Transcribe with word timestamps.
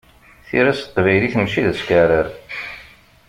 Tira 0.47 0.71
s 0.77 0.79
teqbaylit, 0.81 1.35
mačči 1.37 1.61
d 1.65 1.67
askeɛrer. 1.71 2.27